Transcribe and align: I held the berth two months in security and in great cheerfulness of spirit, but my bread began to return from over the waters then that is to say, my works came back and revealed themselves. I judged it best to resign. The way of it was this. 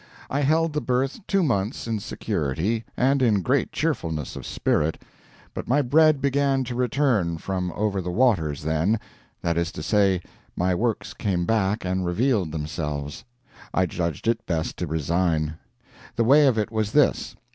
I 0.31 0.39
held 0.41 0.73
the 0.73 0.81
berth 0.81 1.19
two 1.27 1.43
months 1.43 1.85
in 1.85 1.99
security 1.99 2.85
and 2.97 3.21
in 3.21 3.43
great 3.43 3.71
cheerfulness 3.71 4.35
of 4.35 4.47
spirit, 4.47 4.99
but 5.53 5.67
my 5.67 5.83
bread 5.83 6.19
began 6.19 6.63
to 6.63 6.73
return 6.73 7.37
from 7.37 7.71
over 7.73 8.01
the 8.01 8.09
waters 8.09 8.63
then 8.63 8.99
that 9.43 9.59
is 9.59 9.71
to 9.73 9.83
say, 9.83 10.23
my 10.55 10.73
works 10.73 11.13
came 11.13 11.45
back 11.45 11.85
and 11.85 12.03
revealed 12.03 12.51
themselves. 12.51 13.25
I 13.75 13.85
judged 13.85 14.27
it 14.27 14.43
best 14.47 14.75
to 14.77 14.87
resign. 14.87 15.59
The 16.15 16.23
way 16.23 16.47
of 16.47 16.57
it 16.57 16.71
was 16.71 16.93
this. 16.93 17.35